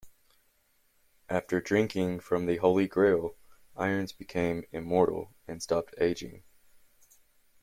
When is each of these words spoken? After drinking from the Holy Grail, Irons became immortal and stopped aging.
After 1.29 1.61
drinking 1.61 2.21
from 2.21 2.47
the 2.47 2.57
Holy 2.57 2.87
Grail, 2.87 3.35
Irons 3.77 4.13
became 4.13 4.65
immortal 4.71 5.35
and 5.47 5.61
stopped 5.61 5.93
aging. 5.99 6.41